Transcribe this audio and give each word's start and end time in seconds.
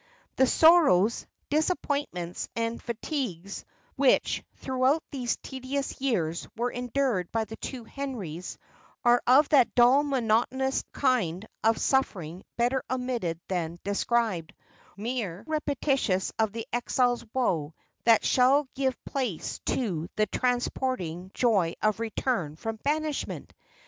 The 0.37 0.47
sorrows, 0.47 1.27
disappointments, 1.51 2.49
and 2.55 2.81
fatigues, 2.81 3.63
which, 3.97 4.43
throughout 4.55 5.03
these 5.11 5.37
tedious 5.43 6.01
years, 6.01 6.47
were 6.55 6.71
endured 6.71 7.31
by 7.31 7.45
the 7.45 7.55
two 7.57 7.83
Henrys, 7.83 8.57
are 9.05 9.21
of 9.27 9.49
that 9.49 9.75
dull 9.75 10.01
monotonous 10.01 10.83
kind 10.91 11.45
of 11.63 11.77
suffering 11.77 12.43
better 12.57 12.81
omitted 12.89 13.39
than 13.47 13.77
described 13.83 14.53
mere 14.97 15.43
repetitions 15.45 16.33
of 16.39 16.51
the 16.51 16.65
exile's 16.73 17.23
woe, 17.31 17.75
that 18.03 18.25
shall 18.25 18.67
give 18.73 18.97
place 19.05 19.59
to 19.67 20.09
the 20.15 20.25
transporting 20.25 21.29
joy 21.35 21.75
of 21.79 21.99
return 21.99 22.55
from 22.55 22.77
banishment! 22.77 23.53